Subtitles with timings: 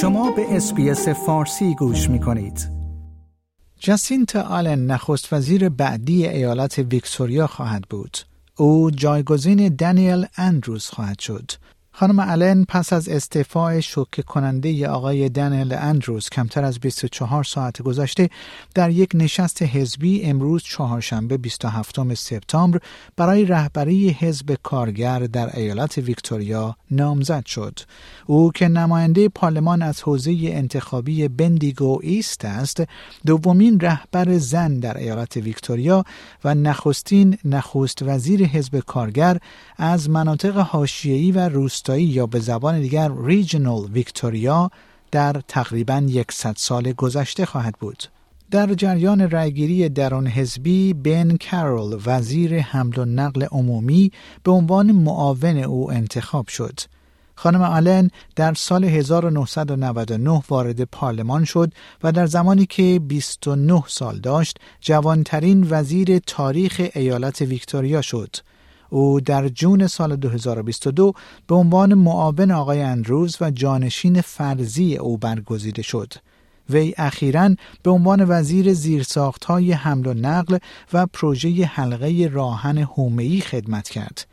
[0.00, 2.70] شما به SBS فارسی گوش می کنید.
[3.78, 8.18] جاسینتا آلن نخست وزیر بعدی ایالت ویکتوریا خواهد بود.
[8.56, 11.50] او جایگزین دانیل اندروز خواهد شد.
[11.94, 18.30] خانم آلن پس از استعفای شوکه کننده آقای دنیل اندروز کمتر از 24 ساعت گذشته
[18.74, 22.78] در یک نشست حزبی امروز چهارشنبه 27 سپتامبر
[23.16, 27.78] برای رهبری حزب کارگر در ایالت ویکتوریا نامزد شد.
[28.26, 32.82] او که نماینده پارلمان از حوزه انتخابی بندیگو ایست است،
[33.26, 36.04] دومین رهبر زن در ایالت ویکتوریا
[36.44, 39.38] و نخستین نخست وزیر حزب کارگر
[39.76, 44.70] از مناطق حاشیه‌ای و روست روستایی یا به زبان دیگر ریجنال ویکتوریا
[45.10, 48.04] در تقریبا یکصد سال گذشته خواهد بود.
[48.50, 54.12] در جریان رأیگیری درون حزبی بن کارول وزیر حمل و نقل عمومی
[54.44, 56.80] به عنوان معاون او انتخاب شد.
[57.34, 64.58] خانم آلن در سال 1999 وارد پارلمان شد و در زمانی که 29 سال داشت
[64.80, 68.36] جوانترین وزیر تاریخ ایالت ویکتوریا شد.
[68.92, 71.12] او در جون سال 2022
[71.46, 76.12] به عنوان معاون آقای اندروز و جانشین فرضی او برگزیده شد.
[76.70, 80.58] وی اخیرا به عنوان وزیر زیرساختهای حمل و نقل
[80.92, 84.26] و پروژه حلقه راهن هومه‌ای خدمت کرد.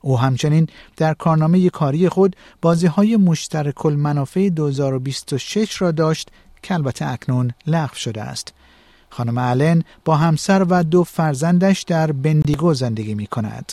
[0.00, 6.28] او همچنین در کارنامه کاری خود بازی های مشترک المنافع 2026 را داشت
[6.62, 8.54] که البته اکنون لغو شده است.
[9.10, 13.72] خانم آلن با همسر و دو فرزندش در بندیگو زندگی می کند.